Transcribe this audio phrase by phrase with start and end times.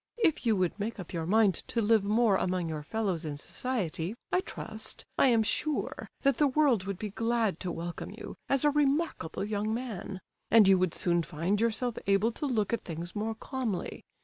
[0.17, 4.15] If you would make up your mind to live more among your fellows in society,
[4.31, 8.65] I trust, I am sure, that the world would be glad to welcome you, as
[8.65, 10.19] a remarkable young man;
[10.49, 14.03] and you would soon find yourself able to look at things more calmly.